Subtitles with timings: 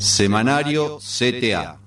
[0.00, 1.78] Semanario CTA.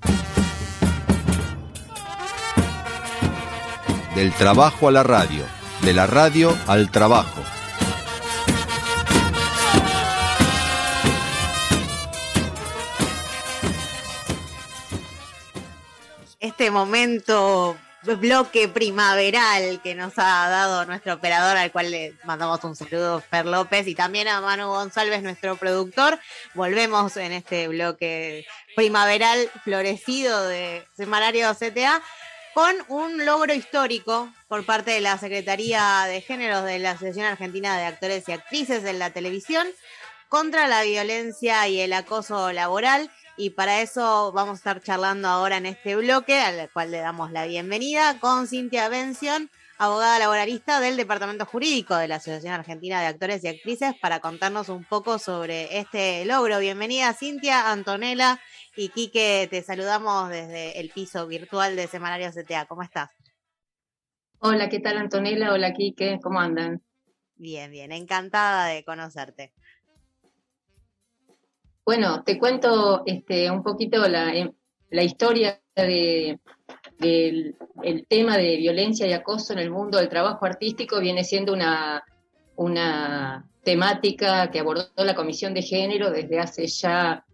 [4.13, 5.43] Del trabajo a la radio,
[5.81, 7.41] de la radio al trabajo.
[16.39, 22.75] Este momento bloque primaveral que nos ha dado nuestro operador, al cual le mandamos un
[22.75, 26.19] saludo, Fer López, y también a Manu González, nuestro productor.
[26.53, 32.01] Volvemos en este bloque primaveral florecido de Semanario CTA
[32.53, 37.77] con un logro histórico por parte de la Secretaría de Géneros de la Asociación Argentina
[37.77, 39.67] de Actores y Actrices en la televisión
[40.29, 45.57] contra la violencia y el acoso laboral y para eso vamos a estar charlando ahora
[45.57, 50.97] en este bloque, al cual le damos la bienvenida, con Cintia Bención, abogada laboralista del
[50.97, 55.79] Departamento Jurídico de la Asociación Argentina de Actores y Actrices, para contarnos un poco sobre
[55.79, 56.59] este logro.
[56.59, 58.39] Bienvenida Cintia, Antonella
[58.75, 62.65] y Quique, te saludamos desde el piso virtual de Semanario CTA.
[62.65, 63.09] ¿Cómo estás?
[64.39, 65.53] Hola, ¿qué tal Antonella?
[65.53, 66.83] Hola Quique, ¿cómo andan?
[67.35, 69.53] Bien, bien, encantada de conocerte.
[71.85, 74.51] Bueno, te cuento este, un poquito la, em,
[74.91, 76.39] historia del
[78.07, 81.01] tema de violencia y acoso en el mundo del trabajo artístico.
[81.01, 82.03] Viene siendo una,
[83.63, 87.25] temática que abordó la Comisión de Género desde hace ya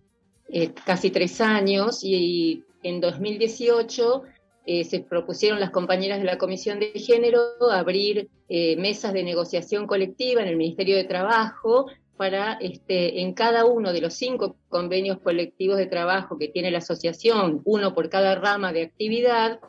[0.48, 4.24] eh, casi tres años y, en 2018
[4.68, 9.88] eh, se propusieron las compañeras de la Comisión de Género abrir eh, mesas de negociación
[9.88, 11.88] colectiva en el Ministerio de Trabajo
[12.20, 16.80] para este, en cada uno de los cinco convenios colectivos de trabajo que tiene la
[16.80, 19.62] asociación, uno por cada rama de actividad,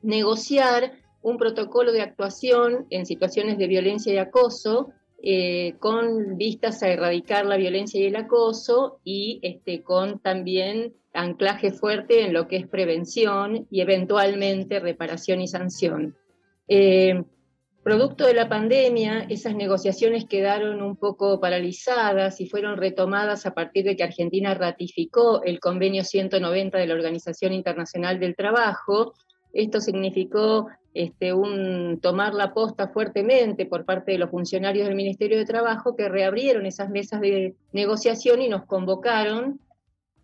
[0.00, 6.88] negociar un protocolo de actuación en situaciones de violencia y acoso, eh, con vistas a
[6.88, 12.56] erradicar la violencia y el acoso y este, con también anclaje fuerte en lo que
[12.56, 16.16] es prevención y eventualmente reparación y sanción.
[16.66, 17.24] Eh,
[17.90, 23.84] Producto de la pandemia, esas negociaciones quedaron un poco paralizadas y fueron retomadas a partir
[23.84, 29.14] de que Argentina ratificó el convenio 190 de la Organización Internacional del Trabajo.
[29.52, 35.36] Esto significó este, un, tomar la posta fuertemente por parte de los funcionarios del Ministerio
[35.36, 39.58] de Trabajo que reabrieron esas mesas de negociación y nos convocaron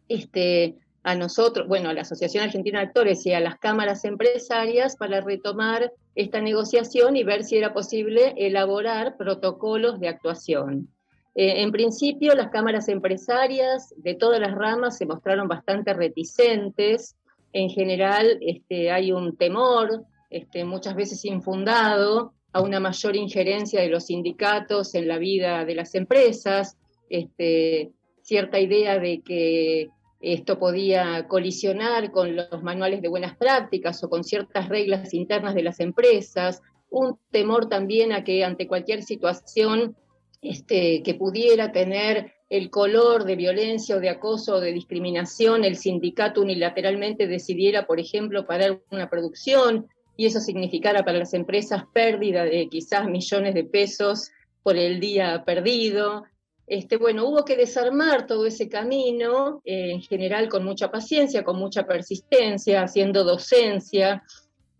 [0.08, 4.96] este, a nosotros, bueno, a la Asociación Argentina de Actores y a las cámaras empresarias
[4.96, 10.88] para retomar esta negociación y ver si era posible elaborar protocolos de actuación.
[11.36, 17.14] Eh, en principio, las cámaras empresarias de todas las ramas se mostraron bastante reticentes.
[17.52, 23.90] En general, este, hay un temor, este, muchas veces infundado, a una mayor injerencia de
[23.90, 26.76] los sindicatos en la vida de las empresas,
[27.08, 29.90] este, cierta idea de que
[30.20, 35.62] esto podía colisionar con los manuales de buenas prácticas o con ciertas reglas internas de
[35.62, 39.96] las empresas, un temor también a que ante cualquier situación
[40.42, 45.76] este, que pudiera tener el color de violencia o de acoso o de discriminación, el
[45.76, 52.44] sindicato unilateralmente decidiera, por ejemplo, parar una producción y eso significara para las empresas pérdida
[52.44, 54.30] de quizás millones de pesos
[54.62, 56.24] por el día perdido.
[56.66, 61.58] Este, bueno, hubo que desarmar todo ese camino, eh, en general con mucha paciencia, con
[61.58, 64.24] mucha persistencia, haciendo docencia.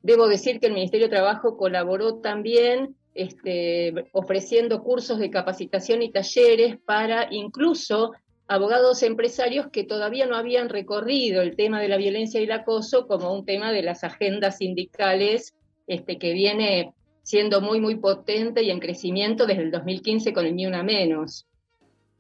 [0.03, 6.11] Debo decir que el Ministerio de Trabajo colaboró también este, ofreciendo cursos de capacitación y
[6.11, 8.13] talleres para incluso
[8.49, 13.07] abogados empresarios que todavía no habían recorrido el tema de la violencia y el acoso
[13.07, 15.55] como un tema de las agendas sindicales
[15.87, 16.93] este, que viene
[17.23, 21.47] siendo muy, muy potente y en crecimiento desde el 2015 con el Ni Una Menos.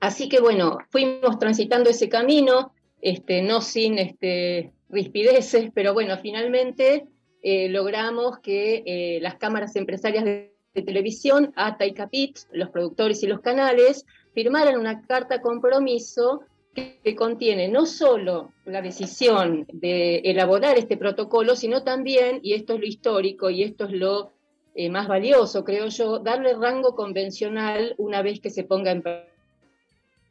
[0.00, 7.06] Así que bueno, fuimos transitando ese camino, este, no sin este, rispideces, pero bueno, finalmente
[7.42, 13.26] eh, logramos que eh, las cámaras empresarias de, televisión, ATA y CAPIT, los productores y
[13.26, 16.42] los canales, firmaran una carta compromiso
[16.74, 22.80] que, contiene no solo la decisión de elaborar este protocolo, sino también, y esto es
[22.80, 24.32] lo histórico y esto es lo
[24.74, 29.35] eh, más valioso, creo yo, darle rango convencional una vez que se ponga en práctica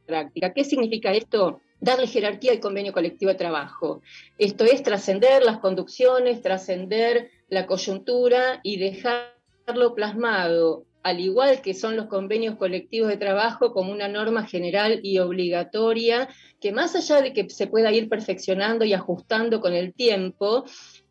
[0.06, 0.54] práctica.
[0.54, 1.62] ¿Qué significa esto?
[1.80, 4.02] Darle jerarquía al convenio colectivo de trabajo.
[4.38, 11.96] Esto es trascender las conducciones, trascender la coyuntura y dejarlo plasmado, al igual que son
[11.96, 16.28] los convenios colectivos de trabajo, como una norma general y obligatoria,
[16.60, 20.66] que más allá de que se pueda ir perfeccionando y ajustando con el tiempo,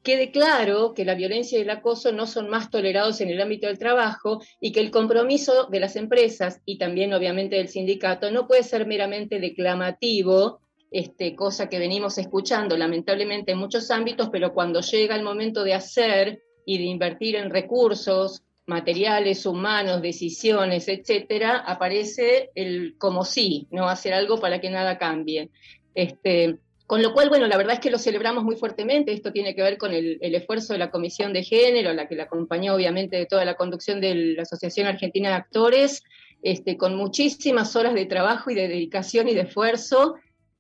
[0.05, 3.67] quede claro que la violencia y el acoso no son más tolerados en el ámbito
[3.67, 8.47] del trabajo y que el compromiso de las empresas y también obviamente del sindicato no
[8.47, 10.61] puede ser meramente declamativo
[10.91, 15.75] este, cosa que venimos escuchando lamentablemente en muchos ámbitos, pero cuando llega el momento de
[15.75, 23.89] hacer y de invertir en recursos, materiales, humanos, decisiones, etcétera, aparece el como sí, no
[23.89, 25.51] hacer algo para que nada cambie.
[25.95, 29.13] Este, con lo cual, bueno, la verdad es que lo celebramos muy fuertemente.
[29.13, 32.25] Esto tiene que ver con el, esfuerzo de la Comisión de Género, la que la
[32.25, 36.03] acompañó obviamente de toda la conducción de la Asociación Argentina de Actores,
[36.43, 40.17] este, con muchísimas horas de trabajo y de dedicación y de esfuerzo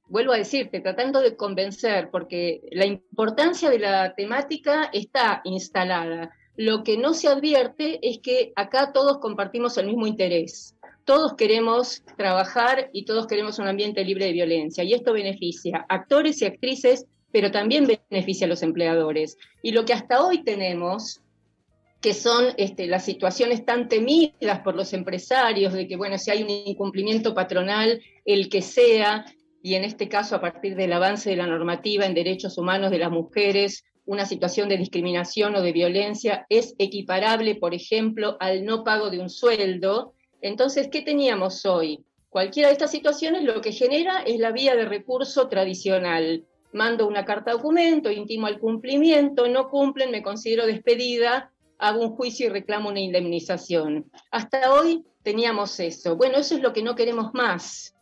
[0.06, 6.30] vuelvo a decirte, tratando de convencer, porque la importancia de la temática está instalada.
[6.56, 10.73] Lo que no se advierte es que acá todos compartimos el mismo interés.
[11.04, 14.84] Todos queremos trabajar y todos queremos un ambiente libre de violencia.
[14.84, 19.36] Y esto beneficia a actores y actrices, pero también beneficia a los empleadores.
[19.62, 21.20] Y lo que hasta hoy tenemos
[22.04, 26.42] que son este, las situaciones tan temidas por los empresarios, de que, bueno, si hay
[26.42, 29.24] un incumplimiento patronal, el que sea,
[29.62, 32.98] y en este caso a partir del avance de la normativa en derechos humanos de
[32.98, 38.84] las mujeres, una situación de discriminación o de violencia es equiparable, por ejemplo, al no
[38.84, 40.12] pago de un sueldo.
[40.44, 42.04] Entonces, ¿qué teníamos hoy?
[42.28, 46.44] Cualquiera de estas situaciones lo que genera es la vía de recurso tradicional.
[46.74, 52.46] Mando una carta documento, intimo al cumplimiento, no cumplen, me considero despedida, hago un juicio
[52.46, 54.10] y reclamo una indemnización.
[54.30, 56.14] Hasta hoy teníamos eso.
[56.14, 57.96] Bueno, eso es lo que no queremos más.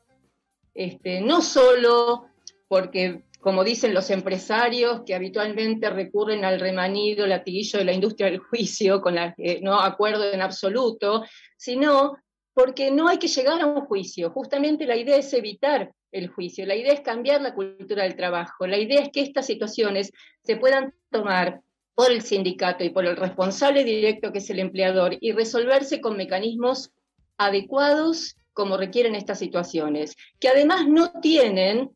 [0.75, 2.27] Este, no solo
[2.67, 8.41] porque, como dicen los empresarios, que habitualmente recurren al remanido, latiguillo de la industria del
[8.41, 11.23] juicio, con la que no acuerdo en absoluto,
[11.56, 12.17] sino
[12.55, 14.31] porque no hay que llegar a un juicio.
[14.31, 18.67] Justamente la idea es evitar el juicio, la idea es cambiar la cultura del trabajo,
[18.67, 20.13] la idea es que estas situaciones
[20.43, 21.63] se puedan tomar
[21.95, 26.17] por el sindicato y por el responsable directo que es el empleador y resolverse con
[26.17, 26.91] mecanismos
[27.39, 31.91] adecuados como requieren estas situaciones, que además no tienen,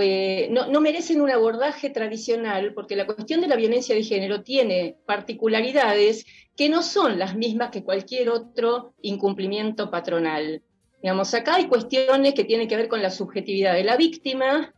[0.00, 4.96] eh, no, merecen un abordaje tradicional, porque la cuestión de la violencia de género tiene
[5.06, 6.24] particularidades
[6.56, 10.62] que no son las mismas que cualquier otro incumplimiento patronal.
[11.02, 14.72] Digamos, acá hay cuestiones que tienen que ver con la subjetividad de la víctima,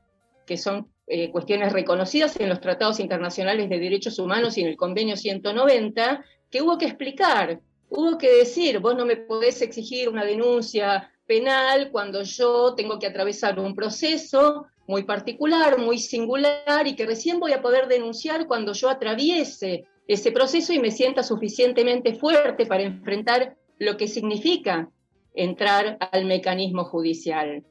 [0.46, 4.76] que son eh, cuestiones reconocidas en los tratados internacionales de derechos humanos y en el
[4.76, 7.60] convenio 190, que hubo que explicar,
[7.90, 13.06] hubo que decir, vos no me podés exigir una denuncia penal cuando yo tengo que
[13.06, 18.72] atravesar un proceso muy particular, muy singular y que recién voy a poder denunciar cuando
[18.72, 24.90] yo atraviese ese proceso y me sienta suficientemente fuerte para enfrentar lo que significa
[25.34, 27.64] entrar al mecanismo judicial.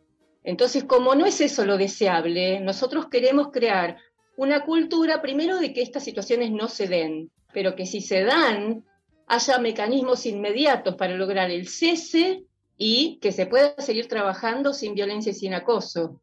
[0.43, 3.97] Entonces, como no es eso lo deseable, nosotros queremos crear
[4.35, 8.83] una cultura, primero, de que estas situaciones no se den, pero que si se dan,
[9.27, 12.43] haya mecanismos inmediatos para lograr el cese
[12.77, 16.19] y que se pueda seguir trabajando sin violencia y sin acoso.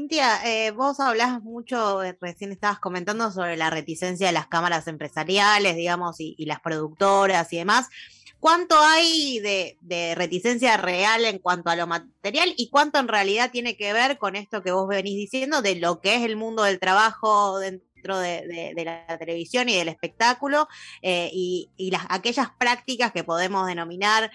[0.00, 4.86] Cintia, eh, vos hablás mucho, eh, recién estabas comentando sobre la reticencia de las cámaras
[4.86, 7.88] empresariales, digamos, y, las productoras y demás.
[8.38, 13.76] ¿Cuánto hay de, reticencia real en cuanto a lo material y cuánto en realidad tiene
[13.76, 16.80] que ver con esto que vos venís diciendo de lo que es el mundo del
[16.80, 20.66] trabajo dentro de, la televisión y del espectáculo
[21.02, 24.30] eh, y, las, aquellas prácticas que podemos denominar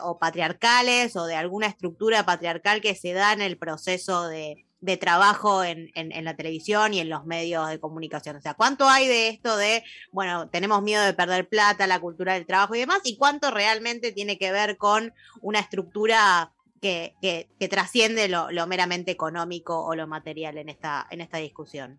[0.00, 4.64] o patriarcales o de alguna estructura patriarcal que se da en el proceso de,
[4.96, 8.36] trabajo en, la televisión y en los medios de comunicación.
[8.36, 12.34] O sea, ¿cuánto hay de esto de, bueno, tenemos miedo de perder plata, la cultura
[12.34, 13.00] del trabajo y demás?
[13.04, 17.14] ¿Y cuánto realmente tiene que ver con una estructura que,
[17.70, 21.98] trasciende lo, meramente económico o lo material en esta, en esta discusión?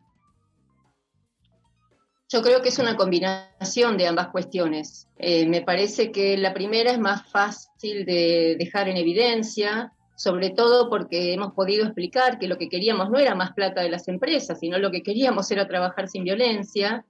[2.30, 5.10] Yo creo que es una combinación de ambas cuestiones.
[5.18, 10.88] Eh, me parece que la primera es más fácil de dejar en evidencia, sobre todo
[10.88, 14.60] porque hemos podido explicar que lo que queríamos no era más plata de las empresas,
[14.60, 17.04] sino lo que queríamos era trabajar sin violencia.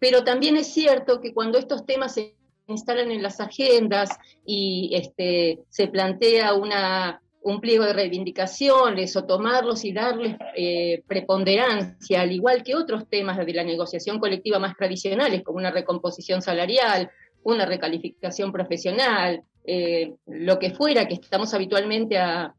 [0.00, 2.34] Pero también es cierto que cuando estos temas se
[2.66, 4.10] instalan en las agendas
[4.44, 12.32] y este, se plantea un pliego de reivindicaciones o tomarlos y darles eh, preponderancia, al
[12.32, 17.08] igual que otros temas de la negociación colectiva más tradicionales, como una recomposición salarial,
[17.44, 22.54] una recalificación profesional, eh, lo que fuera que estamos habitualmente a,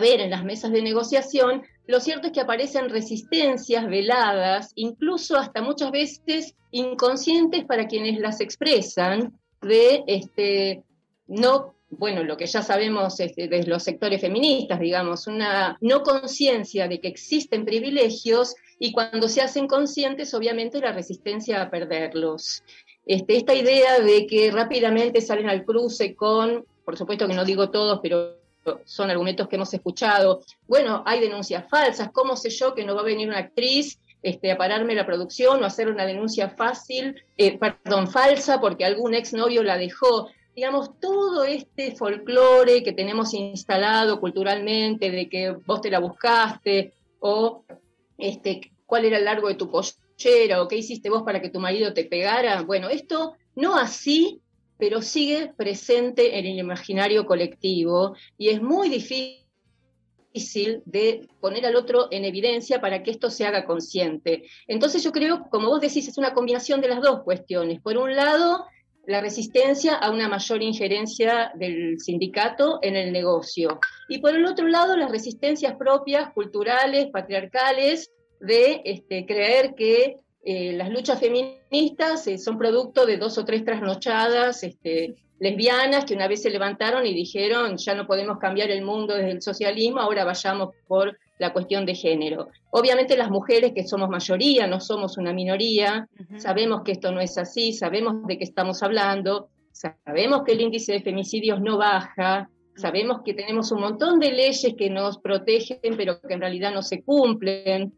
[0.00, 5.60] ver en las mesas de negociación, lo cierto es que aparecen resistencias veladas, incluso hasta
[5.60, 10.84] muchas veces inconscientes para quienes las expresan, de este,
[11.26, 16.86] no bueno, lo que ya sabemos este, de los sectores feministas, digamos, una no conciencia
[16.86, 22.62] de que existen privilegios y cuando se hacen conscientes, obviamente, la resistencia a perderlos.
[23.06, 27.70] Este, esta idea de que rápidamente salen al cruce con, por supuesto que no digo
[27.70, 28.40] todos, pero
[28.84, 30.42] son argumentos que hemos escuchado.
[30.66, 34.52] Bueno, hay denuncias falsas, ¿cómo sé yo que no va a venir una actriz este,
[34.52, 39.62] a pararme la producción o hacer una denuncia fácil, eh, perdón, falsa porque algún exnovio
[39.62, 40.28] la dejó?
[40.54, 47.64] Digamos, todo este folclore que tenemos instalado culturalmente de que vos te la buscaste o
[48.18, 49.70] este, cuál era el largo de tu
[50.60, 52.62] o qué hiciste vos para que tu marido te pegara.
[52.62, 54.40] Bueno, esto no así
[54.80, 59.44] pero sigue presente en el imaginario colectivo y es muy difícil
[60.86, 64.44] de poner al otro en evidencia para que esto se haga consciente.
[64.66, 67.80] Entonces yo creo, como vos decís, es una combinación de las dos cuestiones.
[67.82, 68.64] Por un lado,
[69.06, 73.80] la resistencia a una mayor injerencia del sindicato en el negocio.
[74.08, 78.10] Y por el otro lado, las resistencias propias, culturales, patriarcales,
[78.40, 83.64] de este, creer que eh, las luchas feministas eh, son producto de dos o tres
[83.64, 88.82] trasnochadas este, lesbianas que una vez se levantaron y dijeron, ya no podemos cambiar el
[88.82, 92.48] mundo desde el socialismo, ahora vayamos por la cuestión de género.
[92.70, 97.38] Obviamente las mujeres que somos mayoría, no somos una minoría, sabemos que esto no es
[97.38, 103.22] así, sabemos de qué estamos hablando, sabemos que el índice de femicidios no baja, sabemos
[103.24, 107.02] que tenemos un montón de leyes que nos protegen, pero que en realidad no se
[107.02, 107.94] cumplen,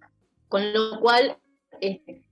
[0.52, 1.38] con lo cual
[1.80, 2.24] este,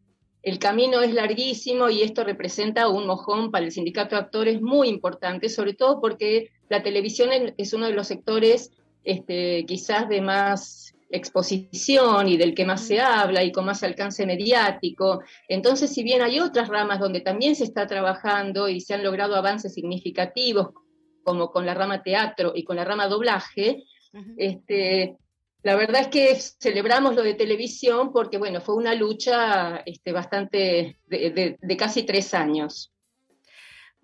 [0.42, 4.90] el camino es larguísimo y esto representa un mojón para el sindicato de actores muy
[4.90, 8.72] importante, sobre todo porque la televisión es uno de los sectores
[9.04, 14.26] este, quizás de más exposición y del que más se habla y con más alcance
[14.26, 15.22] mediático.
[15.48, 19.34] Entonces, si bien hay otras ramas donde también se está trabajando y se han logrado
[19.34, 20.74] avances significativos,
[21.24, 23.82] como con la rama teatro y con la rama doblaje,
[24.36, 25.16] este,
[25.62, 30.98] la verdad es que celebramos lo de televisión porque, bueno, fue una lucha este, bastante
[31.06, 32.92] de, casi tres años.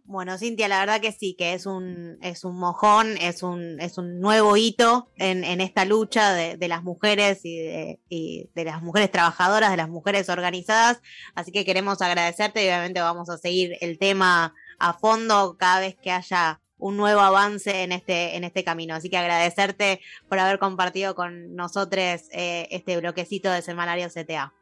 [0.05, 3.99] Bueno, Cintia, la verdad que sí, que es un, es un mojón, es un, es
[3.99, 9.11] un nuevo hito en, esta lucha de, las mujeres y de, y de, las mujeres
[9.11, 11.01] trabajadoras, de las mujeres organizadas.
[11.35, 15.97] Así que queremos agradecerte y obviamente vamos a seguir el tema a fondo cada vez
[16.01, 18.95] que haya un nuevo avance en este, en este camino.
[18.95, 24.53] Así que agradecerte por haber compartido con nosotros eh, este bloquecito de Semanario CTA.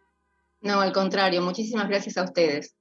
[0.60, 2.74] No, al contrario, muchísimas gracias a ustedes.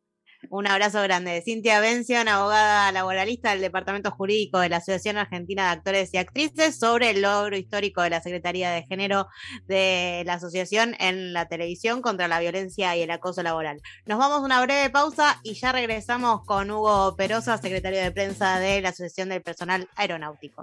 [0.49, 1.41] Un abrazo grande.
[1.43, 6.77] Cintia Bención, abogada laboralista del Departamento Jurídico de la Asociación Argentina de Actores y Actrices,
[6.77, 9.27] sobre el logro histórico de la Secretaría de Género
[9.67, 13.81] de la Asociación en la televisión contra la violencia y el acoso laboral.
[14.05, 18.59] Nos vamos a una breve pausa y ya regresamos con Hugo Perosa, secretario de prensa
[18.59, 20.61] de la Asociación del Personal Aeronáutico.